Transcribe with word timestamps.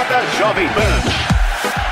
Arquibancada 0.00 0.24
Jovem 0.38 0.68
Pan. 0.70 1.29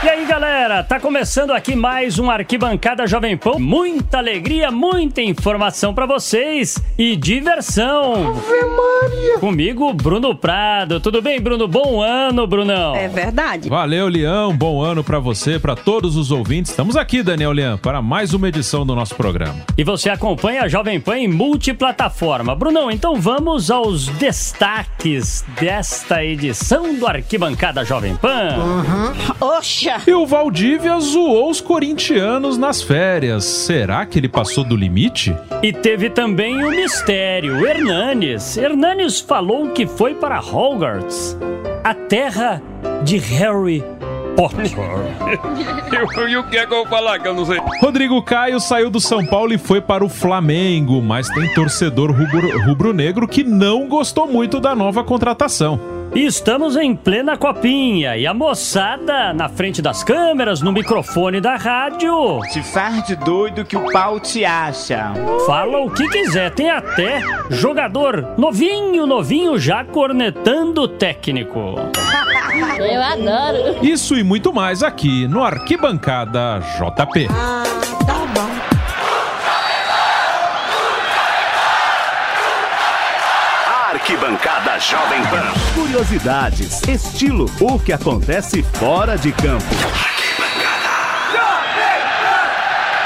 E 0.09 0.11
aí, 0.11 0.25
galera, 0.25 0.83
tá 0.83 0.99
começando 0.99 1.51
aqui 1.51 1.77
mais 1.77 2.19
um 2.19 2.31
Arquibancada 2.31 3.07
Jovem 3.07 3.37
Pan. 3.37 3.59
Muita 3.59 4.17
alegria, 4.17 4.71
muita 4.71 5.21
informação 5.21 5.93
para 5.93 6.07
vocês 6.07 6.83
e 6.97 7.15
diversão. 7.15 8.31
Ave 8.31 8.65
Maria. 8.65 9.39
Comigo, 9.39 9.93
Bruno 9.93 10.35
Prado. 10.35 10.99
Tudo 10.99 11.21
bem, 11.21 11.39
Bruno? 11.39 11.69
Bom 11.69 12.01
ano, 12.01 12.47
Brunão. 12.47 12.97
É 12.97 13.07
verdade. 13.07 13.69
Valeu, 13.69 14.09
Leão. 14.09 14.57
Bom 14.57 14.83
ano 14.83 15.05
para 15.05 15.19
você, 15.19 15.59
para 15.59 15.77
todos 15.77 16.17
os 16.17 16.31
ouvintes. 16.31 16.71
Estamos 16.71 16.97
aqui, 16.97 17.23
Daniel 17.23 17.53
Leão, 17.53 17.77
para 17.77 18.01
mais 18.01 18.33
uma 18.33 18.49
edição 18.49 18.87
do 18.87 18.95
nosso 18.95 19.15
programa. 19.15 19.57
E 19.77 19.85
você 19.85 20.09
acompanha 20.09 20.63
a 20.63 20.69
Jovem 20.69 20.99
Pan 20.99 21.19
em 21.19 21.29
multiplataforma. 21.29 22.55
Brunão, 22.55 22.91
então 22.91 23.17
vamos 23.17 23.71
aos 23.71 24.09
destaques 24.09 25.45
desta 25.61 26.25
edição 26.25 26.95
do 26.95 27.07
Arquibancada 27.07 27.85
Jovem 27.85 28.17
Pan. 28.17 28.57
Uhum. 28.57 29.49
Oxa! 29.59 29.98
E 30.07 30.13
o 30.13 30.27
Valdívia 30.27 30.99
zoou 31.01 31.51
os 31.51 31.61
corintianos 31.61 32.57
nas 32.57 32.83
férias. 32.83 33.45
Será 33.45 34.05
que 34.07 34.19
ele 34.19 34.29
passou 34.29 34.65
do 34.65 34.77
limite? 34.77 35.35
E 35.63 35.73
teve 35.73 36.09
também 36.11 36.63
o 36.65 36.71
mistério, 36.71 37.67
Hernanes. 37.67 38.57
Hernanes 38.57 39.21
falou 39.21 39.69
que 39.71 39.87
foi 39.87 40.15
para 40.15 40.41
Hogwarts, 40.41 41.37
a 41.85 41.95
terra 41.95 42.63
de 43.05 43.19
Harry 43.19 43.83
Potter. 44.37 44.71
E 46.29 46.37
o 46.37 46.45
que 46.45 46.57
é 46.59 46.67
que 46.67 46.73
eu 46.73 46.79
vou 46.79 46.87
falar 46.87 47.19
que 47.19 47.27
eu 47.27 47.35
não 47.35 47.45
sei? 47.45 47.59
Rodrigo 47.81 48.23
Caio 48.23 48.61
saiu 48.61 48.91
do 48.91 49.01
São 49.01 49.25
Paulo 49.27 49.53
e 49.53 49.59
foi 49.59 49.81
para 49.81 50.05
o 50.05 50.09
Flamengo, 50.09 51.01
mas 51.03 51.29
tem 51.29 51.53
torcedor 51.55 52.11
rubro- 52.13 52.65
rubro-negro 52.67 53.27
que 53.27 53.43
não 53.43 53.89
gostou 53.89 54.27
muito 54.29 54.61
da 54.61 54.75
nova 54.75 55.03
contratação. 55.03 55.81
E 56.15 56.25
estamos 56.27 56.75
em 56.77 56.97
plena 56.97 57.37
copinha 57.37 58.17
e 58.17 58.27
a 58.27 58.35
moçada 58.35 59.33
na 59.33 59.49
frente 59.49 59.81
das 59.81 60.03
câmeras, 60.03 60.61
no 60.61 60.73
microfone 60.73 61.41
da 61.41 61.55
rádio, 61.57 62.41
Te 62.53 62.63
faz 62.63 63.05
de 63.07 63.15
doido 63.15 63.65
que 63.65 63.77
o 63.77 63.93
pau 63.93 64.19
te 64.19 64.45
acha. 64.45 65.13
fala 65.47 65.79
o 65.79 65.91
que 65.91 66.09
quiser. 66.09 66.51
Tem 66.53 66.71
até 66.71 67.21
jogador 67.51 68.35
novinho, 68.37 69.07
novinho 69.07 69.59
já 69.59 69.85
cornetando 69.85 70.83
o 70.83 70.89
técnico. 70.89 71.75
Eu 72.79 73.03
adoro. 73.03 73.85
Isso 73.85 74.17
e 74.17 74.25
muito 74.25 74.53
mais 74.53 74.83
aqui 74.83 75.29
no 75.29 75.45
Arquibancada 75.45 76.61
JP. 76.79 77.29
Ah, 77.31 77.63
Jovem 84.81 85.21
Pan. 85.23 85.53
Curiosidades, 85.75 86.83
estilo, 86.87 87.51
o 87.61 87.81
que 87.81 87.93
acontece 87.93 88.63
fora 88.63 89.19
de 89.19 89.33
campo. 89.33 89.65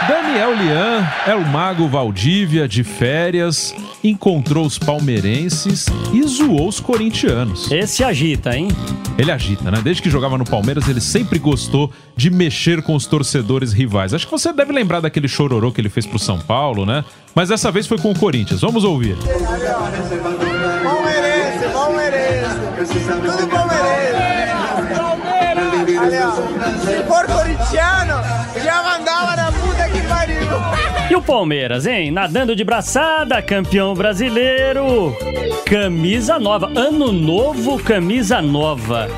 Daniel 0.07 0.55
Lian 0.55 1.09
é 1.27 1.35
o 1.35 1.47
mago 1.47 1.89
Valdívia 1.89 2.69
de 2.69 2.85
férias, 2.85 3.75
encontrou 4.05 4.67
os 4.67 4.79
palmeirenses 4.79 5.87
e 6.13 6.23
zoou 6.25 6.69
os 6.69 6.79
corintianos. 6.79 7.71
Esse 7.71 8.05
agita, 8.05 8.55
hein? 8.55 8.69
Ele 9.17 9.31
agita, 9.31 9.71
né? 9.71 9.81
Desde 9.83 10.03
que 10.03 10.11
jogava 10.11 10.37
no 10.37 10.45
Palmeiras, 10.45 10.89
ele 10.89 11.01
sempre 11.01 11.39
gostou 11.39 11.91
de 12.15 12.31
mexer 12.31 12.83
com 12.83 12.95
os 12.95 13.07
torcedores 13.07 13.73
rivais. 13.73 14.13
Acho 14.13 14.27
que 14.27 14.33
você 14.33 14.53
deve 14.53 14.73
lembrar 14.73 15.01
daquele 15.01 15.29
chororô 15.29 15.73
que 15.73 15.81
ele 15.81 15.89
fez 15.89 16.05
pro 16.05 16.19
São 16.19 16.39
Paulo, 16.39 16.85
né? 16.85 17.03
Mas 17.35 17.49
dessa 17.49 17.71
vez 17.71 17.87
foi 17.87 17.99
com 17.99 18.11
o 18.11 18.19
Corinthians. 18.19 18.61
Vamos 18.61 18.85
ouvir. 18.85 19.17
Palmeirense. 19.17 20.62
Tudo 22.87 23.49
palmeirense. 23.49 24.95
Palmeiras. 24.97 25.99
Ali, 26.01 26.19
ó. 26.19 26.33
Se 26.85 27.03
for 27.05 27.27
corintiano, 27.27 28.15
já 28.63 28.83
mandava 28.83 29.37
na 29.37 29.53
puta 29.53 29.89
que 29.89 30.01
pariu. 30.09 30.43
E 31.11 31.15
o 31.15 31.23
Palmeiras, 31.23 31.87
hein? 31.87 32.11
Nadando 32.11 32.57
de 32.57 32.65
braçada, 32.65 33.41
campeão 33.43 33.95
brasileiro. 33.95 35.17
Camisa 35.65 36.39
nova. 36.39 36.71
Ano 36.75 37.13
novo, 37.13 37.79
camisa 37.83 38.43
nova. 38.43 39.09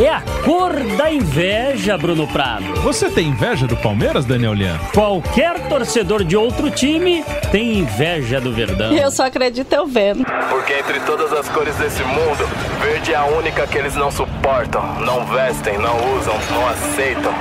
É 0.00 0.08
a 0.08 0.22
cor 0.44 0.72
da 0.96 1.12
inveja, 1.12 1.98
Bruno 1.98 2.26
Prado. 2.26 2.64
Você 2.80 3.10
tem 3.10 3.28
inveja 3.28 3.66
do 3.66 3.76
Palmeiras, 3.76 4.24
Daniel 4.24 4.54
Lian? 4.54 4.78
Qualquer 4.94 5.68
torcedor 5.68 6.24
de 6.24 6.34
outro 6.36 6.70
time 6.70 7.22
tem 7.50 7.80
inveja 7.80 8.40
do 8.40 8.52
Verdão. 8.52 8.92
Eu 8.92 9.10
só 9.10 9.26
acredito 9.26 9.70
eu 9.72 9.86
vendo. 9.86 10.24
Porque 10.48 10.72
entre 10.72 10.98
todas 11.00 11.30
as 11.32 11.46
cores 11.50 11.74
desse 11.76 12.02
mundo, 12.04 12.48
verde 12.80 13.12
é 13.12 13.16
a 13.16 13.26
única 13.26 13.66
que 13.66 13.76
eles 13.76 13.94
não 13.94 14.10
suportam, 14.10 14.82
não 15.00 15.26
vestem, 15.26 15.76
não 15.78 15.94
usam, 16.16 16.34
não 16.50 16.68
aceitam. 16.68 17.32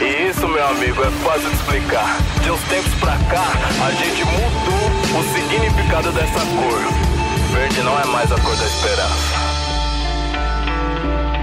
E 0.00 0.30
isso, 0.30 0.48
meu 0.48 0.66
amigo, 0.66 1.02
é 1.02 1.10
fácil 1.24 1.48
de 1.48 1.54
explicar. 1.54 2.16
De 2.42 2.50
uns 2.50 2.62
tempos 2.64 2.94
pra 2.94 3.12
cá, 3.30 3.46
a 3.86 3.90
gente 3.92 4.24
mudou 4.24 5.20
o 5.20 5.22
significado 5.32 6.10
dessa 6.12 6.40
cor. 6.40 7.54
Verde 7.54 7.82
não 7.82 7.98
é 8.00 8.04
mais 8.06 8.32
a 8.32 8.40
cor 8.40 8.56
da 8.56 8.64
esperança. 8.64 9.50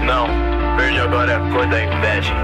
Não, 0.04 0.26
verde 0.78 1.00
agora 1.00 1.32
é 1.32 1.34
a 1.34 1.40
cor 1.40 1.66
da 1.66 1.82
inveja. 1.82 2.34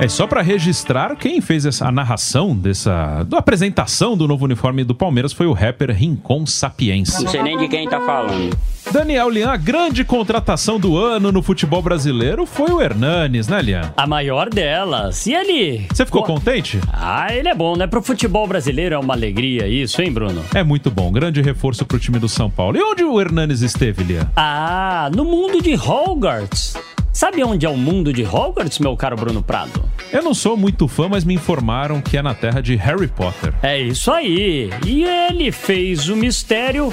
É 0.00 0.08
só 0.08 0.26
pra 0.26 0.42
registrar 0.42 1.16
quem 1.16 1.40
fez 1.40 1.64
essa 1.64 1.86
a 1.86 1.92
narração 1.92 2.56
dessa 2.56 3.22
da 3.24 3.38
apresentação 3.38 4.16
do 4.16 4.28
novo 4.28 4.44
uniforme 4.44 4.84
do 4.84 4.94
Palmeiras 4.94 5.32
foi 5.32 5.46
o 5.46 5.52
rapper 5.52 5.90
Rincon 5.92 6.44
Sapiense. 6.44 7.22
Não 7.22 7.30
sei 7.30 7.42
nem 7.42 7.56
de 7.56 7.68
quem 7.68 7.88
tá 7.88 8.00
falando. 8.00 8.56
Daniel 8.92 9.30
Lian, 9.30 9.50
a 9.50 9.56
grande 9.56 10.04
contratação 10.04 10.78
do 10.78 10.98
ano 10.98 11.32
no 11.32 11.42
futebol 11.42 11.80
brasileiro 11.80 12.44
foi 12.44 12.70
o 12.70 12.78
Hernanes, 12.78 13.48
né, 13.48 13.62
Lian? 13.62 13.90
A 13.96 14.06
maior 14.06 14.50
delas. 14.50 15.26
E 15.26 15.32
ele? 15.32 15.86
Você 15.90 16.04
ficou 16.04 16.22
contente? 16.22 16.78
Ah, 16.92 17.34
ele 17.34 17.48
é 17.48 17.54
bom, 17.54 17.74
né? 17.74 17.86
Pro 17.86 18.02
futebol 18.02 18.46
brasileiro 18.46 18.94
é 18.94 18.98
uma 18.98 19.14
alegria 19.14 19.66
isso, 19.66 20.02
hein, 20.02 20.12
Bruno? 20.12 20.44
É 20.54 20.62
muito 20.62 20.90
bom, 20.90 21.10
grande 21.10 21.40
reforço 21.40 21.86
pro 21.86 21.98
time 21.98 22.18
do 22.18 22.28
São 22.28 22.50
Paulo. 22.50 22.76
E 22.76 22.82
onde 22.82 23.02
o 23.02 23.18
Hernanes 23.18 23.62
esteve, 23.62 24.04
Lian? 24.04 24.30
Ah, 24.36 25.10
no 25.14 25.24
mundo 25.24 25.62
de 25.62 25.74
Hogwarts. 25.74 26.74
Sabe 27.12 27.44
onde 27.44 27.66
é 27.66 27.68
o 27.68 27.76
mundo 27.76 28.12
de 28.12 28.24
Hogwarts, 28.24 28.78
meu 28.78 28.96
caro 28.96 29.16
Bruno 29.16 29.42
Prado? 29.42 29.84
Eu 30.10 30.22
não 30.22 30.32
sou 30.34 30.56
muito 30.56 30.88
fã, 30.88 31.08
mas 31.08 31.24
me 31.24 31.34
informaram 31.34 32.00
que 32.00 32.16
é 32.16 32.22
na 32.22 32.34
terra 32.34 32.60
de 32.62 32.74
Harry 32.76 33.06
Potter. 33.08 33.52
É 33.62 33.78
isso 33.78 34.10
aí. 34.10 34.70
E 34.86 35.04
ele 35.04 35.52
fez 35.52 36.08
o 36.08 36.16
mistério 36.16 36.92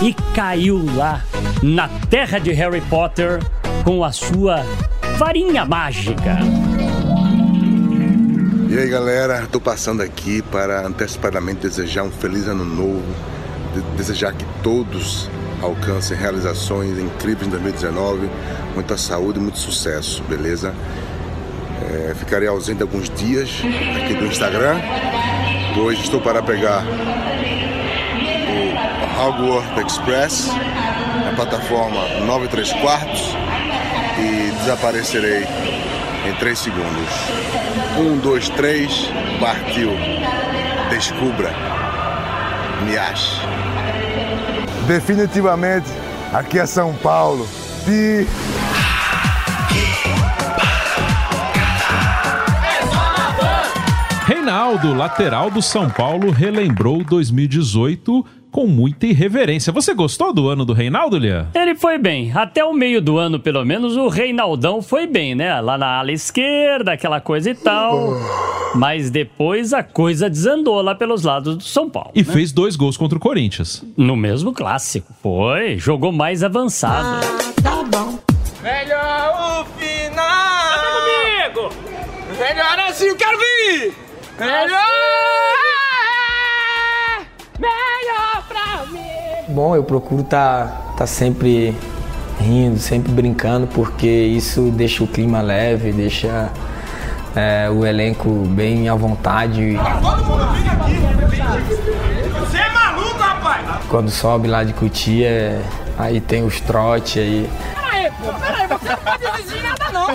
e 0.00 0.12
caiu 0.34 0.84
lá, 0.94 1.20
na 1.62 1.88
terra 2.08 2.38
de 2.38 2.52
Harry 2.52 2.80
Potter, 2.82 3.40
com 3.84 4.04
a 4.04 4.12
sua 4.12 4.64
varinha 5.18 5.64
mágica. 5.64 6.38
E 8.70 8.78
aí 8.78 8.88
galera, 8.88 9.46
tô 9.50 9.60
passando 9.60 10.00
aqui 10.02 10.42
para 10.42 10.86
antecipadamente 10.86 11.60
desejar 11.62 12.02
um 12.04 12.10
feliz 12.10 12.46
ano 12.46 12.64
novo, 12.64 13.02
de- 13.74 13.96
desejar 13.96 14.32
que 14.32 14.44
todos 14.62 15.28
alcancem 15.62 16.16
realizações 16.16 16.98
incríveis 16.98 17.46
em 17.46 17.50
2019, 17.50 18.30
muita 18.74 18.96
saúde 18.96 19.38
e 19.38 19.42
muito 19.42 19.58
sucesso, 19.58 20.22
beleza? 20.24 20.74
É, 21.82 22.14
ficarei 22.14 22.48
ausente 22.48 22.82
alguns 22.82 23.08
dias 23.10 23.50
aqui 24.02 24.14
do 24.14 24.26
Instagram, 24.26 24.80
pois 25.74 25.98
estou 25.98 26.20
para 26.20 26.42
pegar 26.42 26.84
o 28.48 29.26
Hogwarts 29.26 29.94
Express, 29.94 30.46
na 31.24 31.32
plataforma 31.34 32.06
9 32.26 32.48
3 32.48 32.72
quartos, 32.74 33.34
e 34.18 34.50
desaparecerei 34.60 35.46
em 36.26 36.34
3 36.38 36.58
segundos. 36.58 37.46
Um, 37.98 38.18
dois, 38.18 38.50
três, 38.50 39.10
partiu. 39.40 39.90
Descubra. 40.90 41.50
Me 42.84 42.98
ache. 42.98 43.40
Definitivamente, 44.86 45.88
aqui 46.32 46.58
é 46.58 46.66
São 46.66 46.94
Paulo. 46.94 47.46
E 47.88 48.26
Reinaldo, 54.24 54.94
lateral 54.94 55.50
do 55.50 55.60
São 55.60 55.90
Paulo, 55.90 56.30
relembrou 56.30 57.02
2018 57.02 58.24
com 58.56 58.66
muita 58.66 59.04
irreverência. 59.04 59.70
Você 59.70 59.92
gostou 59.92 60.32
do 60.32 60.48
ano 60.48 60.64
do 60.64 60.72
Reinaldo, 60.72 61.18
Lian? 61.18 61.46
Ele 61.54 61.74
foi 61.74 61.98
bem. 61.98 62.32
Até 62.32 62.64
o 62.64 62.72
meio 62.72 63.02
do 63.02 63.18
ano, 63.18 63.38
pelo 63.38 63.62
menos, 63.66 63.98
o 63.98 64.08
Reinaldão 64.08 64.80
foi 64.80 65.06
bem, 65.06 65.34
né? 65.34 65.60
Lá 65.60 65.76
na 65.76 65.98
ala 65.98 66.10
esquerda, 66.10 66.92
aquela 66.92 67.20
coisa 67.20 67.50
e 67.50 67.54
tal. 67.54 68.14
Mas 68.74 69.10
depois 69.10 69.74
a 69.74 69.82
coisa 69.82 70.30
desandou 70.30 70.80
lá 70.80 70.94
pelos 70.94 71.22
lados 71.22 71.58
do 71.58 71.62
São 71.62 71.90
Paulo. 71.90 72.12
E 72.14 72.22
né? 72.22 72.32
fez 72.32 72.50
dois 72.50 72.76
gols 72.76 72.96
contra 72.96 73.18
o 73.18 73.20
Corinthians. 73.20 73.84
No 73.94 74.16
mesmo 74.16 74.54
clássico. 74.54 75.12
Foi. 75.22 75.76
Jogou 75.76 76.10
mais 76.10 76.42
avançado. 76.42 77.26
Tá 77.62 77.84
bom. 77.84 78.18
Melhor 78.62 79.60
o 79.60 79.78
final. 79.78 81.52
comigo. 81.52 81.74
Melhor 82.38 82.78
assim, 82.88 83.04
eu 83.04 83.16
quero 83.16 83.36
vir. 83.38 83.92
Melhor. 84.40 85.35
Bom, 89.56 89.74
eu 89.74 89.82
procuro 89.82 90.20
estar 90.20 90.66
tá, 90.66 90.92
tá 90.98 91.06
sempre 91.06 91.74
rindo, 92.38 92.78
sempre 92.78 93.10
brincando, 93.10 93.66
porque 93.66 94.06
isso 94.06 94.70
deixa 94.70 95.02
o 95.02 95.06
clima 95.06 95.40
leve, 95.40 95.92
deixa 95.92 96.50
é, 97.34 97.70
o 97.70 97.86
elenco 97.86 98.28
bem 98.50 98.86
à 98.90 98.94
vontade. 98.94 99.78
Todo 100.02 100.24
mundo 100.26 100.46
fica 100.56 100.72
aqui. 100.72 100.96
Você 102.38 102.58
é 102.58 102.68
maluco, 102.68 103.16
rapaz? 103.16 103.86
Quando 103.88 104.10
sobe 104.10 104.46
lá 104.46 104.62
de 104.62 104.74
Cutia, 104.74 105.26
é- 105.26 105.62
aí 105.96 106.20
tem 106.20 106.44
os 106.44 106.60
trote 106.60 107.18
aí. 107.18 107.48
Peraí, 107.74 108.10
pô, 108.10 108.34
peraí, 108.34 108.66
você 108.66 108.90
não 108.90 108.98
pode 108.98 109.42
dizer 109.42 109.62
nada 109.62 109.90
não, 109.90 110.06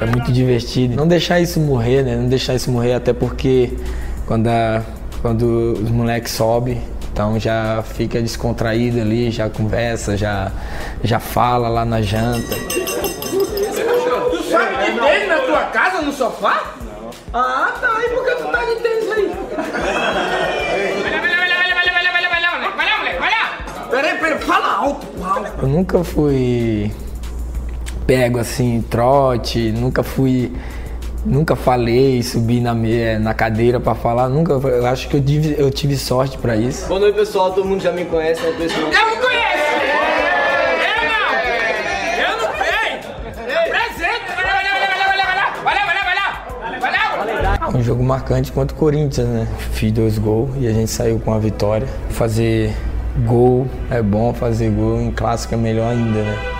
É 0.00 0.06
muito 0.06 0.32
divertido. 0.32 0.96
Não 0.96 1.06
deixar 1.06 1.38
isso 1.38 1.60
morrer, 1.60 2.02
né? 2.02 2.16
Não 2.16 2.26
deixar 2.26 2.56
isso 2.56 2.72
morrer, 2.72 2.94
até 2.94 3.12
porque 3.12 3.72
quando, 4.26 4.48
a- 4.48 4.82
quando 5.24 5.72
os 5.82 5.88
moleques 5.88 6.32
sobem, 6.32 6.82
então 7.10 7.40
já 7.40 7.82
fica 7.82 8.20
descontraído 8.20 9.00
ali, 9.00 9.30
já 9.30 9.48
conversa, 9.48 10.18
já, 10.18 10.52
já 11.02 11.18
fala 11.18 11.66
lá 11.66 11.82
na 11.82 12.02
janta. 12.02 12.54
Tu 12.54 14.42
sabe 14.50 14.84
de 14.84 15.00
tênis 15.00 15.26
na 15.26 15.38
tua 15.46 15.62
casa, 15.72 16.02
no 16.02 16.12
sofá? 16.12 16.74
Não. 16.84 17.08
Ah, 17.32 17.72
tá. 17.80 18.02
E 18.04 18.10
por 18.10 18.22
que 18.22 18.34
tu 18.34 18.52
tá 18.52 18.64
de 18.66 18.76
tênis 18.82 19.10
aí? 19.12 19.34
Peraí, 23.88 24.18
peraí, 24.18 24.38
fala 24.40 24.74
alto, 24.74 25.06
Paulo. 25.06 25.46
Eu 25.62 25.68
nunca 25.68 26.04
fui 26.04 26.92
pego 28.06 28.38
assim, 28.38 28.84
trote, 28.90 29.72
nunca 29.72 30.02
fui 30.02 30.52
nunca 31.24 31.56
falei, 31.56 32.22
subi 32.22 32.60
na, 32.60 32.74
meia, 32.74 33.18
na 33.18 33.32
cadeira 33.32 33.80
para 33.80 33.94
falar, 33.94 34.28
nunca. 34.28 34.52
Eu 34.52 34.86
acho 34.86 35.08
que 35.08 35.16
eu 35.16 35.24
tive, 35.24 35.54
eu 35.58 35.70
tive 35.70 35.96
sorte 35.96 36.36
para 36.38 36.56
isso. 36.56 36.86
Boa 36.86 37.00
noite, 37.00 37.16
pessoal. 37.16 37.52
Todo 37.52 37.66
mundo 37.66 37.82
já 37.82 37.92
me 37.92 38.04
conhece, 38.04 38.42
né? 38.42 38.52
conheço. 38.52 38.78
Eu 38.78 38.84
não 38.84 39.16
conheço! 39.16 39.44
Um 47.74 47.82
jogo 47.82 48.04
marcante 48.04 48.52
contra 48.52 48.76
o 48.76 48.78
Corinthians, 48.78 49.26
né? 49.26 49.48
Fiz 49.72 49.90
dois 49.90 50.16
gols 50.16 50.50
e 50.58 50.68
a 50.68 50.72
gente 50.72 50.90
saiu 50.90 51.18
com 51.18 51.34
a 51.34 51.38
vitória. 51.38 51.88
Fazer 52.10 52.72
gol 53.26 53.66
é 53.90 54.00
bom, 54.00 54.32
fazer 54.32 54.70
gol 54.70 55.00
em 55.00 55.10
clássico 55.10 55.54
é 55.54 55.56
melhor 55.56 55.90
ainda, 55.90 56.22
né? 56.22 56.53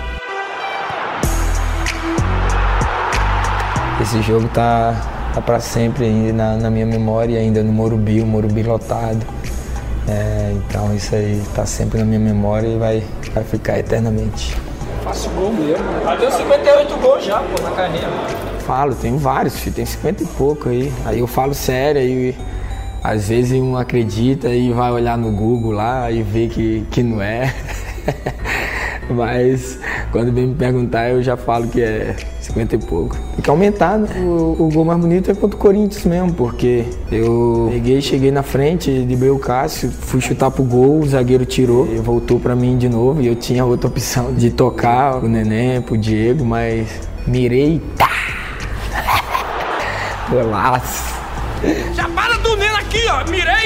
Esse 4.05 4.21
jogo 4.21 4.47
tá, 4.49 4.93
tá 5.33 5.41
para 5.41 5.59
sempre 5.59 6.05
ainda 6.05 6.31
na, 6.31 6.57
na 6.57 6.69
minha 6.69 6.85
memória, 6.85 7.39
ainda 7.39 7.63
no 7.63 7.73
Morumbi, 7.73 8.21
o 8.21 8.25
Morumbi 8.27 8.61
lotado. 8.61 9.25
É, 10.07 10.53
então 10.55 10.95
isso 10.95 11.15
aí 11.15 11.41
tá 11.55 11.65
sempre 11.65 11.97
na 11.97 12.05
minha 12.05 12.19
memória 12.19 12.67
e 12.67 12.77
vai, 12.77 13.03
vai 13.33 13.43
ficar 13.43 13.79
eternamente. 13.79 14.55
Faço 15.03 15.27
gol 15.31 15.51
mesmo. 15.51 15.83
Já 16.03 16.15
deu 16.17 16.31
58 16.31 16.97
gols 16.97 17.25
já, 17.25 17.39
pô, 17.39 17.63
na 17.63 17.71
carreira. 17.71 18.07
Falo, 18.59 18.93
tenho 18.93 19.17
vários, 19.17 19.57
filho, 19.57 19.75
tem 19.75 19.85
50 19.87 20.21
e 20.21 20.27
pouco 20.27 20.69
aí. 20.69 20.93
Aí 21.03 21.19
eu 21.19 21.25
falo 21.25 21.55
sério, 21.55 21.99
aí 21.99 22.37
às 23.03 23.29
vezes 23.29 23.59
um 23.59 23.75
acredita 23.75 24.49
e 24.49 24.71
vai 24.71 24.91
olhar 24.91 25.17
no 25.17 25.31
Google 25.31 25.71
lá 25.71 26.11
e 26.11 26.21
vê 26.21 26.45
que, 26.47 26.85
que 26.91 27.01
não 27.01 27.19
é. 27.23 27.51
Mas 29.09 29.79
quando 30.11 30.31
vem 30.31 30.47
me 30.47 30.55
perguntar 30.55 31.09
eu 31.09 31.21
já 31.21 31.37
falo 31.37 31.67
que 31.67 31.81
é 31.81 32.15
50 32.41 32.75
e 32.75 32.79
pouco. 32.79 33.15
Tem 33.15 33.41
que 33.43 33.49
aumentar, 33.49 33.97
né? 33.97 34.07
O, 34.21 34.63
o 34.63 34.69
gol 34.71 34.85
mais 34.85 34.99
bonito 34.99 35.29
é 35.29 35.33
contra 35.33 35.55
o 35.55 35.59
Corinthians 35.59 36.05
mesmo, 36.05 36.33
porque 36.33 36.85
eu 37.11 37.69
peguei, 37.71 38.01
cheguei 38.01 38.31
na 38.31 38.43
frente, 38.43 38.91
driblei 38.91 39.29
o 39.29 39.39
Cássio, 39.39 39.91
fui 39.91 40.21
chutar 40.21 40.51
pro 40.51 40.63
gol, 40.63 40.99
o 40.99 41.07
zagueiro 41.07 41.45
tirou 41.45 41.87
e 41.91 41.97
voltou 41.97 42.39
pra 42.39 42.55
mim 42.55 42.77
de 42.77 42.89
novo. 42.89 43.21
E 43.21 43.27
eu 43.27 43.35
tinha 43.35 43.65
outra 43.65 43.87
opção 43.87 44.33
de 44.33 44.51
tocar 44.51 45.19
pro 45.19 45.29
Neném, 45.29 45.81
pro 45.81 45.97
Diego, 45.97 46.45
mas 46.45 46.87
mirei 47.27 47.75
e 47.75 47.79
tá! 47.95 48.09
Golaço. 50.29 51.15
Já 51.93 52.07
para 52.09 52.37
dormindo 52.37 52.75
aqui, 52.75 53.03
ó! 53.09 53.29
Mirei, 53.29 53.64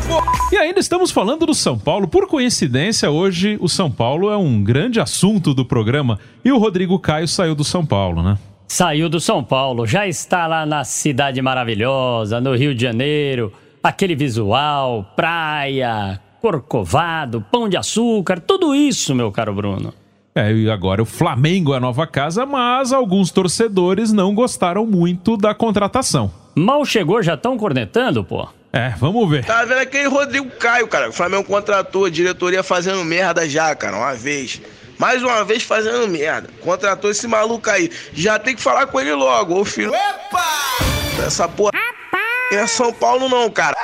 pô! 0.00 0.22
E 0.52 0.56
ainda 0.56 0.78
estamos 0.78 1.10
falando 1.10 1.46
do 1.46 1.54
São 1.54 1.78
Paulo. 1.78 2.06
Por 2.06 2.26
coincidência, 2.26 3.10
hoje 3.10 3.56
o 3.60 3.68
São 3.68 3.90
Paulo 3.90 4.30
é 4.30 4.36
um 4.36 4.62
grande 4.62 5.00
assunto 5.00 5.54
do 5.54 5.64
programa 5.64 6.18
e 6.44 6.52
o 6.52 6.58
Rodrigo 6.58 6.98
Caio 6.98 7.26
saiu 7.26 7.54
do 7.54 7.64
São 7.64 7.84
Paulo, 7.84 8.22
né? 8.22 8.38
Saiu 8.68 9.08
do 9.08 9.20
São 9.20 9.44
Paulo, 9.44 9.86
já 9.86 10.06
está 10.06 10.46
lá 10.46 10.66
na 10.66 10.84
cidade 10.84 11.40
maravilhosa, 11.40 12.40
no 12.40 12.54
Rio 12.54 12.74
de 12.74 12.82
Janeiro. 12.82 13.52
Aquele 13.82 14.16
visual, 14.16 15.04
praia, 15.14 16.20
corcovado, 16.40 17.44
pão 17.50 17.68
de 17.68 17.76
açúcar, 17.76 18.40
tudo 18.40 18.74
isso, 18.74 19.14
meu 19.14 19.30
caro 19.30 19.54
Bruno. 19.54 19.94
É, 20.34 20.52
e 20.52 20.68
agora 20.68 21.02
o 21.02 21.06
Flamengo 21.06 21.72
é 21.72 21.78
a 21.78 21.80
nova 21.80 22.06
casa, 22.06 22.44
mas 22.44 22.92
alguns 22.92 23.30
torcedores 23.30 24.12
não 24.12 24.34
gostaram 24.34 24.84
muito 24.84 25.36
da 25.36 25.54
contratação. 25.54 26.30
Mal 26.54 26.84
chegou, 26.84 27.22
já 27.22 27.34
estão 27.34 27.56
cornetando, 27.56 28.22
pô? 28.22 28.46
É, 28.72 28.90
vamos 28.98 29.28
ver. 29.30 29.44
Tá 29.44 29.64
vendo 29.64 29.78
aquele 29.78 30.06
Rodrigo 30.06 30.50
Caio, 30.50 30.86
cara? 30.86 31.08
O 31.08 31.12
Flamengo 31.12 31.44
contratou, 31.44 32.04
a 32.04 32.10
diretoria 32.10 32.62
fazendo 32.62 33.04
merda 33.04 33.48
já, 33.48 33.74
cara, 33.74 33.96
uma 33.96 34.14
vez. 34.14 34.60
Mais 34.98 35.22
uma 35.22 35.44
vez 35.44 35.62
fazendo 35.62 36.08
merda. 36.08 36.48
Contratou 36.62 37.10
esse 37.10 37.26
maluco 37.26 37.68
aí. 37.70 37.90
Já 38.12 38.38
tem 38.38 38.54
que 38.54 38.62
falar 38.62 38.86
com 38.86 39.00
ele 39.00 39.12
logo, 39.12 39.60
ô 39.60 39.64
filho. 39.64 39.94
Epa! 39.94 40.44
Essa 41.26 41.48
porra. 41.48 41.72
É 42.52 42.66
São 42.66 42.92
Paulo, 42.92 43.28
não, 43.28 43.50
cara. 43.50 43.76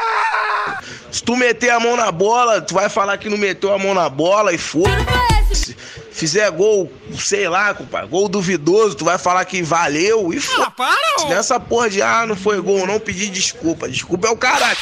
Se 1.11 1.23
tu 1.23 1.37
meter 1.37 1.71
a 1.71 1.81
mão 1.81 1.97
na 1.97 2.11
bola, 2.11 2.61
tu 2.61 2.75
vai 2.75 2.89
falar 2.89 3.19
que 3.19 3.29
não 3.29 3.37
meteu 3.37 3.73
a 3.73 3.79
mão 3.79 3.93
na 3.93 4.09
bola 4.09 4.53
e 4.53 4.59
foda-se. 4.59 5.77
Fizer 6.23 6.49
gol, 6.53 6.89
sei 7.19 7.49
lá, 7.49 7.75
compadre, 7.75 8.09
gol 8.09 8.29
duvidoso, 8.29 8.95
tu 8.95 9.05
vai 9.05 9.19
falar 9.19 9.45
que 9.45 9.61
valeu 9.61 10.33
e 10.33 10.39
foda-se. 10.39 11.27
Nessa 11.29 11.59
porra 11.59 11.91
de, 11.91 12.01
ah, 12.01 12.25
não 12.25 12.37
foi 12.37 12.61
gol, 12.61 12.87
não 12.87 13.01
pedi 13.01 13.29
desculpa. 13.29 13.89
Desculpa 13.89 14.29
é 14.29 14.31
o 14.31 14.37
caralho. 14.37 14.77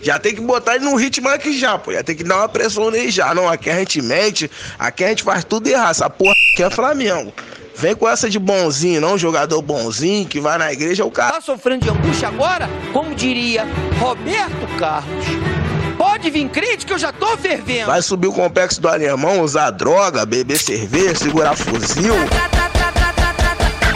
Já 0.00 0.18
tem 0.18 0.34
que 0.34 0.40
botar 0.40 0.76
ele 0.76 0.86
no 0.86 0.96
ritmo 0.96 1.28
aqui 1.28 1.58
já, 1.58 1.76
pô. 1.76 1.92
Já 1.92 2.02
tem 2.02 2.16
que 2.16 2.24
dar 2.24 2.38
uma 2.38 2.48
pressão 2.48 2.90
nele 2.90 3.10
já. 3.10 3.34
Não, 3.34 3.46
aqui 3.46 3.68
a 3.68 3.78
gente 3.78 4.00
mente, 4.00 4.50
aqui 4.78 5.04
a 5.04 5.08
gente 5.08 5.22
faz 5.22 5.44
tudo 5.44 5.66
errado. 5.66 5.90
Essa 5.90 6.08
porra 6.08 6.32
aqui 6.54 6.62
é 6.62 6.70
Flamengo. 6.70 7.30
Vem 7.76 7.94
com 7.94 8.08
essa 8.08 8.30
de 8.30 8.38
bonzinho, 8.38 9.02
não 9.02 9.18
jogador 9.18 9.60
bonzinho 9.60 10.26
que 10.26 10.40
vai 10.40 10.56
na 10.56 10.72
igreja, 10.72 11.02
é 11.02 11.06
o 11.06 11.10
cara. 11.10 11.34
Tá 11.34 11.40
sofrendo 11.42 11.84
de 11.84 11.90
angústia 11.90 12.28
agora? 12.28 12.70
Como 12.90 13.14
diria 13.14 13.66
Roberto 13.98 14.66
Carlos. 14.78 15.59
Pode 16.20 16.32
vir 16.32 16.50
crítica, 16.50 16.84
que 16.84 16.92
eu 16.92 16.98
já 16.98 17.10
tô 17.14 17.34
fervendo. 17.38 17.86
Vai 17.86 18.02
subir 18.02 18.26
o 18.26 18.32
complexo 18.32 18.78
do 18.78 18.86
alemão, 18.86 19.40
usar 19.40 19.70
droga, 19.70 20.26
beber 20.26 20.58
cerveja, 20.58 21.14
segurar 21.14 21.56
fuzil. 21.56 22.12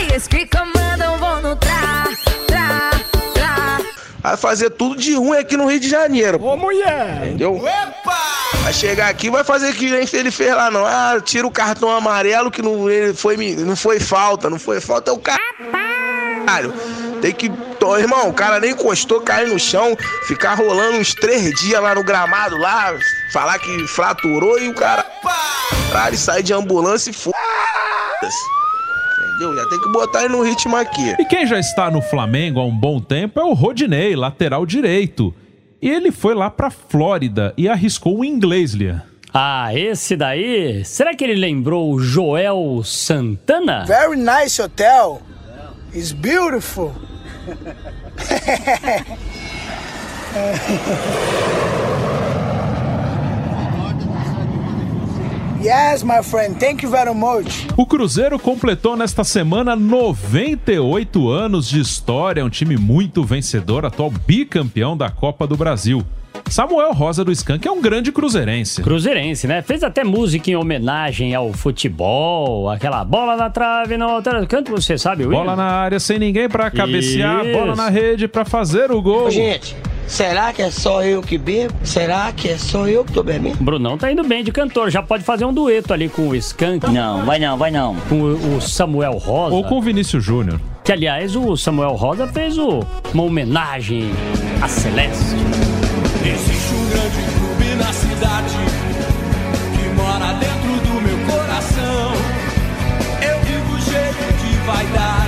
Eles 0.00 0.26
que 0.26 0.46
comandam 0.46 1.18
vão 1.18 1.42
no 1.42 1.54
tra, 1.54 2.08
tra, 2.46 2.90
tra. 3.34 3.80
Vai 4.22 4.38
fazer 4.38 4.70
tudo 4.70 4.96
de 4.96 5.12
ruim 5.12 5.37
aqui 5.37 5.54
no 5.54 5.66
Rio 5.66 5.78
de 5.78 5.87
Janeiro. 5.90 6.42
Ô, 6.42 6.56
mulher! 6.56 7.26
Entendeu? 7.26 7.62
Vai 8.62 8.72
chegar 8.72 9.10
aqui 9.10 9.26
e 9.26 9.30
vai 9.30 9.44
fazer 9.44 9.75
que 9.75 9.90
nem 9.90 10.08
ele 10.10 10.30
fez 10.30 10.56
lá, 10.56 10.70
não. 10.70 10.87
Ah, 10.87 11.20
tira 11.22 11.46
o 11.46 11.50
cartão 11.50 11.90
amarelo 11.90 12.50
que 12.50 12.62
não, 12.62 12.88
ele 12.88 13.12
foi, 13.12 13.37
não 13.54 13.76
foi 13.76 14.00
falta, 14.00 14.49
não 14.49 14.58
foi 14.58 14.80
falta, 14.80 15.10
é 15.10 15.14
o 15.14 15.18
caralho. 15.18 16.72
Tem 17.25 17.33
que. 17.33 17.49
Tô, 17.81 17.97
irmão, 17.97 18.28
o 18.28 18.35
cara 18.35 18.61
nem 18.61 18.73
encostou, 18.73 19.19
cair 19.19 19.49
no 19.49 19.59
chão, 19.59 19.97
ficar 20.26 20.57
rolando 20.57 20.99
uns 20.99 21.14
três 21.14 21.59
dias 21.59 21.81
lá 21.81 21.95
no 21.95 22.04
gramado 22.04 22.54
lá, 22.59 22.95
falar 23.33 23.59
que 23.59 23.87
fraturou 23.87 24.61
e 24.61 24.69
o 24.69 24.75
cara. 24.75 25.07
Caralho, 25.90 26.19
sai 26.19 26.43
de 26.43 26.52
ambulância 26.52 27.09
e 27.09 27.14
foda-se. 27.14 27.38
Entendeu? 29.26 29.57
Já 29.57 29.69
tem 29.71 29.81
que 29.81 29.88
botar 29.90 30.25
ele 30.25 30.35
no 30.35 30.43
ritmo 30.43 30.76
aqui. 30.76 31.14
E 31.19 31.25
quem 31.25 31.47
já 31.47 31.59
está 31.59 31.90
no 31.90 32.02
Flamengo 32.02 32.61
há 32.61 32.64
um 32.66 32.78
bom 32.78 33.00
tempo 33.00 33.40
é 33.40 33.43
o 33.43 33.54
Rodinei, 33.54 34.14
lateral 34.14 34.66
direito. 34.66 35.35
E 35.81 35.88
ele 35.88 36.12
foi 36.12 36.35
lá 36.35 36.50
pra 36.50 36.69
Flórida 36.69 37.54
e 37.57 37.71
arriscou 37.71 38.19
o 38.19 38.25
inglês, 38.25 38.75
Lia. 38.75 39.02
Ah, 39.33 39.75
esse 39.75 40.14
daí? 40.14 40.85
Será 40.85 41.14
que 41.14 41.25
ele 41.25 41.37
lembrou 41.37 41.90
o 41.90 41.99
Joel 41.99 42.83
Santana? 42.85 43.87
Very 43.87 44.19
nice 44.19 44.61
hotel. 44.61 45.23
It's 45.95 46.12
beautiful. 46.12 46.93
yes, 55.60 56.02
my 56.02 56.22
friend. 56.22 56.58
Thank 56.58 56.82
you 56.82 56.90
very 56.90 57.14
much. 57.14 57.66
O 57.76 57.86
Cruzeiro 57.86 58.38
completou 58.38 58.96
nesta 58.96 59.24
semana 59.24 59.76
98 59.76 61.28
anos 61.28 61.68
de 61.68 61.80
história, 61.80 62.44
um 62.44 62.50
time 62.50 62.76
muito 62.76 63.24
vencedor, 63.24 63.84
atual 63.84 64.10
bicampeão 64.10 64.96
da 64.96 65.10
Copa 65.10 65.46
do 65.46 65.56
Brasil. 65.56 66.04
Samuel 66.48 66.92
Rosa 66.92 67.24
do 67.24 67.32
Skank 67.32 67.66
é 67.66 67.70
um 67.70 67.80
grande 67.80 68.12
cruzeirense. 68.12 68.82
Cruzeirense, 68.82 69.46
né? 69.46 69.62
Fez 69.62 69.82
até 69.82 70.04
música 70.04 70.50
em 70.50 70.56
homenagem 70.56 71.34
ao 71.34 71.52
futebol, 71.52 72.70
aquela 72.70 73.04
bola 73.04 73.36
na 73.36 73.50
trave, 73.50 73.96
no 73.96 74.08
outro 74.08 74.46
canto, 74.46 74.70
você 74.70 74.96
sabe, 74.96 75.24
William? 75.24 75.40
Bola 75.40 75.56
na 75.56 75.64
área 75.64 75.98
sem 75.98 76.18
ninguém 76.18 76.48
pra 76.48 76.70
cabecear, 76.70 77.44
Isso. 77.44 77.58
bola 77.58 77.74
na 77.74 77.88
rede 77.88 78.28
pra 78.28 78.44
fazer 78.44 78.92
o 78.92 79.02
gol. 79.02 79.26
Ô, 79.26 79.30
gente, 79.30 79.76
Será 80.06 80.52
que 80.52 80.62
é 80.62 80.70
só 80.70 81.02
eu 81.02 81.22
que 81.22 81.38
bebo? 81.38 81.74
Será 81.82 82.30
que 82.30 82.48
é 82.48 82.58
só 82.58 82.86
eu 82.86 83.04
que 83.04 83.12
tô 83.12 83.22
bebendo? 83.22 83.56
Brunão 83.62 83.96
tá 83.96 84.12
indo 84.12 84.22
bem 84.22 84.44
de 84.44 84.52
cantor, 84.52 84.90
já 84.90 85.02
pode 85.02 85.24
fazer 85.24 85.44
um 85.44 85.52
dueto 85.52 85.92
ali 85.92 86.08
com 86.08 86.28
o 86.28 86.36
Skank. 86.36 86.90
Não, 86.90 87.24
vai 87.24 87.38
não, 87.38 87.56
vai 87.56 87.70
não. 87.70 87.96
Com 88.08 88.20
o, 88.20 88.56
o 88.56 88.60
Samuel 88.60 89.12
Rosa. 89.12 89.54
Ou 89.54 89.64
com 89.64 89.78
o 89.78 89.82
Vinícius 89.82 90.22
Júnior. 90.22 90.60
Que, 90.84 90.92
aliás, 90.92 91.34
o 91.34 91.56
Samuel 91.56 91.92
Rosa 91.94 92.26
fez 92.26 92.58
o, 92.58 92.80
uma 93.12 93.22
homenagem 93.22 94.10
a 94.60 94.68
Celeste. 94.68 95.74
Existe 96.26 96.75
um 96.75 96.88
grande 96.88 97.23
clube 97.38 97.75
na 97.76 97.93
cidade 97.93 98.57
que 99.76 99.88
mora 99.95 100.33
dentro 100.35 100.81
do 100.81 101.02
meu 101.02 101.19
coração. 101.26 102.12
Eu 103.21 103.40
vivo 103.40 103.78
cheio 103.83 104.33
de 104.40 104.57
vaidade, 104.66 105.24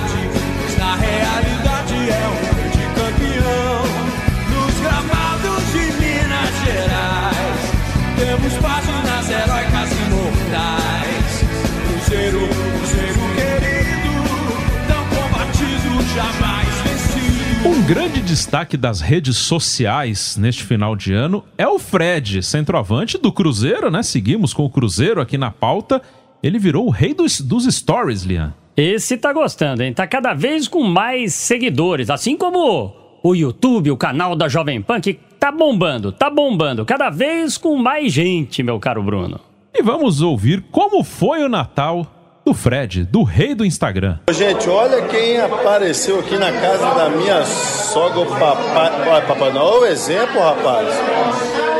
grande 17.87 18.21
destaque 18.21 18.75
das 18.75 18.99
redes 18.99 19.37
sociais 19.37 20.35
neste 20.35 20.65
final 20.65 20.93
de 20.93 21.13
ano 21.13 21.41
é 21.57 21.65
o 21.65 21.79
Fred, 21.79 22.43
centroavante 22.43 23.17
do 23.17 23.31
Cruzeiro, 23.31 23.89
né? 23.89 24.03
Seguimos 24.03 24.53
com 24.53 24.65
o 24.65 24.69
Cruzeiro 24.69 25.21
aqui 25.21 25.37
na 25.37 25.51
pauta. 25.51 26.01
Ele 26.43 26.59
virou 26.59 26.85
o 26.85 26.89
rei 26.89 27.13
dos, 27.13 27.39
dos 27.39 27.63
stories, 27.63 28.23
Lian. 28.23 28.53
Esse 28.75 29.15
tá 29.15 29.31
gostando, 29.31 29.83
hein? 29.83 29.93
Tá 29.93 30.05
cada 30.05 30.33
vez 30.33 30.67
com 30.67 30.83
mais 30.83 31.33
seguidores, 31.33 32.09
assim 32.09 32.35
como 32.35 32.93
o 33.23 33.33
YouTube, 33.33 33.91
o 33.91 33.97
canal 33.97 34.35
da 34.35 34.49
Jovem 34.49 34.81
Pan, 34.81 34.99
que 34.99 35.13
tá 35.39 35.49
bombando, 35.49 36.11
tá 36.11 36.29
bombando, 36.29 36.83
cada 36.83 37.09
vez 37.09 37.57
com 37.57 37.77
mais 37.77 38.11
gente, 38.11 38.61
meu 38.63 38.81
caro 38.81 39.01
Bruno. 39.01 39.39
E 39.73 39.81
vamos 39.81 40.21
ouvir 40.21 40.61
como 40.71 41.05
foi 41.05 41.41
o 41.41 41.47
Natal 41.47 42.16
do 42.47 42.53
Fred, 42.53 43.03
do 43.03 43.23
rei 43.23 43.53
do 43.53 43.65
Instagram. 43.65 44.19
Gente, 44.31 44.69
olha 44.69 45.01
quem 45.09 45.37
apareceu 45.37 46.21
aqui 46.21 46.37
na 46.37 46.49
casa 46.49 46.95
da 46.95 47.09
minha 47.09 47.43
sogra, 47.45 48.21
o 48.21 48.25
papai. 48.25 49.05
Olha, 49.05 49.21
papai, 49.23 49.51
não 49.51 49.61
é 49.61 49.79
o 49.79 49.85
exemplo, 49.85 50.39
rapaz. 50.39 50.87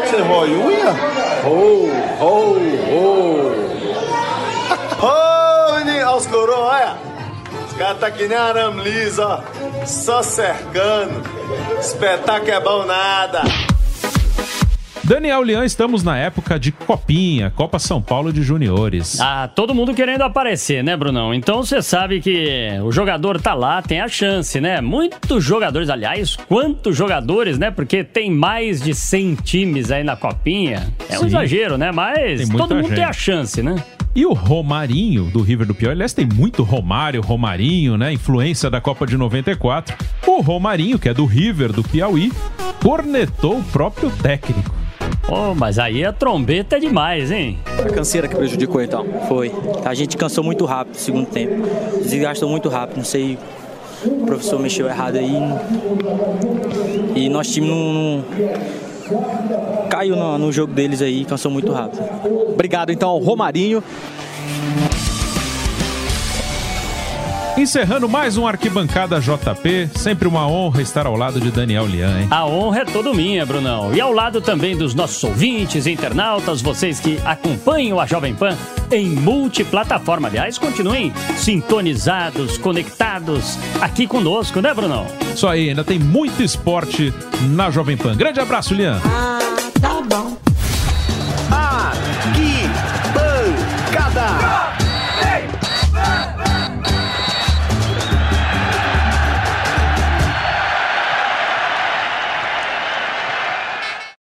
Você 0.03 0.17
rói 0.17 0.49
unha? 0.49 0.93
Ho, 1.45 1.89
ho, 2.19 2.57
ho. 2.91 3.47
Ô, 5.01 5.79
menino, 5.85 6.05
olha 6.05 6.17
os 6.17 6.27
coroas, 6.27 6.59
olha. 6.59 6.97
Os 7.65 7.77
caras 7.77 7.99
tá 7.99 8.11
que 8.11 8.27
nem 8.27 8.37
arame 8.37 8.83
liso, 8.83 9.21
ó. 9.21 9.39
Só 9.85 10.21
cercando. 10.21 11.23
Espetáculo 11.79 12.51
é 12.51 12.59
bom 12.59 12.85
nada. 12.85 13.41
Daniel 15.07 15.41
Lian, 15.41 15.63
estamos 15.63 16.03
na 16.03 16.17
época 16.17 16.59
de 16.59 16.69
Copinha, 16.69 17.49
Copa 17.49 17.79
São 17.79 18.01
Paulo 18.01 18.33
de 18.33 18.43
Juniores. 18.43 19.21
Ah, 19.21 19.47
todo 19.47 19.73
mundo 19.73 19.93
querendo 19.93 20.23
aparecer, 20.23 20.83
né, 20.83 20.97
Brunão? 20.97 21.33
Então 21.33 21.63
você 21.63 21.81
sabe 21.81 22.19
que 22.19 22.67
o 22.83 22.91
jogador 22.91 23.39
tá 23.39 23.53
lá, 23.53 23.81
tem 23.81 24.01
a 24.01 24.09
chance, 24.09 24.59
né? 24.59 24.81
Muitos 24.81 25.45
jogadores, 25.45 25.89
aliás, 25.89 26.35
quantos 26.35 26.97
jogadores, 26.97 27.57
né? 27.57 27.71
Porque 27.71 28.03
tem 28.03 28.29
mais 28.29 28.81
de 28.81 28.93
100 28.93 29.35
times 29.35 29.91
aí 29.91 30.03
na 30.03 30.17
Copinha. 30.17 30.93
É 31.09 31.15
um 31.15 31.21
Sim. 31.21 31.27
exagero, 31.27 31.77
né? 31.77 31.89
Mas 31.89 32.41
Tem 32.41 32.57
todo 32.57 32.75
mundo 32.75 32.87
tem 32.89 32.97
gente. 32.97 33.09
a 33.09 33.13
chance, 33.13 33.63
né? 33.63 33.81
E 34.13 34.25
o 34.25 34.33
Romarinho, 34.33 35.31
do 35.31 35.41
River 35.41 35.67
do 35.67 35.73
Piauí, 35.73 35.93
aliás, 35.93 36.11
tem 36.11 36.25
muito 36.25 36.63
Romário, 36.63 37.21
Romarinho, 37.21 37.95
né? 37.97 38.11
Influência 38.11 38.69
da 38.69 38.81
Copa 38.81 39.07
de 39.07 39.15
94. 39.15 39.95
O 40.25 40.41
Romarinho, 40.41 40.99
que 40.99 41.07
é 41.07 41.13
do 41.13 41.23
River 41.23 41.71
do 41.71 41.81
Piauí, 41.81 42.29
cornetou 42.83 43.57
o 43.59 43.63
próprio 43.63 44.11
técnico. 44.11 44.86
Oh, 45.29 45.53
mas 45.53 45.77
aí 45.77 46.05
a 46.05 46.13
trombeta 46.13 46.77
é 46.77 46.79
demais, 46.79 47.31
hein? 47.31 47.57
A 47.65 47.89
canseira 47.93 48.27
que 48.27 48.35
prejudicou 48.35 48.81
então, 48.81 49.05
foi. 49.27 49.51
A 49.83 49.93
gente 49.93 50.15
cansou 50.15 50.43
muito 50.43 50.63
rápido 50.65 50.93
no 50.95 50.99
segundo 50.99 51.27
tempo. 51.27 51.67
Desgastou 52.01 52.49
muito 52.49 52.69
rápido, 52.69 52.97
não 52.97 53.03
sei. 53.03 53.37
O 54.05 54.25
professor 54.25 54.57
mexeu 54.59 54.87
errado 54.87 55.17
aí. 55.17 55.33
E 57.15 57.27
nosso 57.29 57.51
time 57.51 57.67
não. 57.67 57.93
não- 57.93 58.25
caiu 59.89 60.15
no, 60.15 60.37
no 60.37 60.51
jogo 60.51 60.73
deles 60.73 61.01
aí, 61.01 61.25
cansou 61.25 61.49
muito 61.51 61.71
rápido. 61.71 62.03
Obrigado 62.53 62.91
então 62.91 63.09
ao 63.09 63.17
Romarinho. 63.19 63.83
Encerrando 67.57 68.07
mais 68.07 68.37
um 68.37 68.45
Arquibancada 68.45 69.19
JP, 69.19 69.89
sempre 69.95 70.27
uma 70.27 70.47
honra 70.47 70.79
estar 70.79 71.07
ao 71.07 71.15
lado 71.15 71.41
de 71.41 71.49
Daniel 71.49 71.87
Lian, 71.87 72.21
hein? 72.21 72.27
A 72.29 72.45
honra 72.45 72.81
é 72.81 72.85
toda 72.85 73.11
minha, 73.15 73.43
Brunão. 73.47 73.95
E 73.95 73.99
ao 73.99 74.13
lado 74.13 74.39
também 74.39 74.77
dos 74.77 74.93
nossos 74.93 75.23
ouvintes, 75.23 75.87
internautas, 75.87 76.61
vocês 76.61 76.99
que 76.99 77.19
acompanham 77.25 77.99
a 77.99 78.05
Jovem 78.05 78.35
Pan 78.35 78.55
em 78.91 79.07
multiplataforma. 79.07 80.27
Aliás, 80.27 80.59
continuem 80.59 81.11
sintonizados, 81.35 82.59
conectados 82.59 83.57
aqui 83.81 84.05
conosco, 84.05 84.61
né, 84.61 84.71
Brunão? 84.71 85.07
Isso 85.33 85.47
aí, 85.47 85.69
ainda 85.69 85.83
tem 85.83 85.97
muito 85.97 86.43
esporte 86.43 87.11
na 87.49 87.71
Jovem 87.71 87.97
Pan. 87.97 88.15
Grande 88.15 88.39
abraço, 88.39 88.75
Lian. 88.75 89.01
Ah, 89.03 89.39
tá 89.81 89.99
bom. 90.07 90.46